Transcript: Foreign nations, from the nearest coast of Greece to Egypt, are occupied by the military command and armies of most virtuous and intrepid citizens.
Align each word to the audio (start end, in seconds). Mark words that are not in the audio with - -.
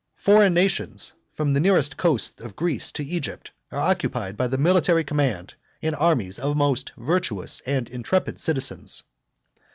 Foreign 0.17 0.51
nations, 0.55 1.13
from 1.31 1.53
the 1.53 1.59
nearest 1.59 1.95
coast 1.95 2.41
of 2.41 2.55
Greece 2.55 2.91
to 2.93 3.03
Egypt, 3.05 3.51
are 3.71 3.77
occupied 3.79 4.35
by 4.35 4.47
the 4.47 4.57
military 4.57 5.03
command 5.03 5.53
and 5.79 5.93
armies 5.93 6.39
of 6.39 6.57
most 6.57 6.91
virtuous 6.97 7.59
and 7.67 7.87
intrepid 7.87 8.39
citizens. 8.39 9.03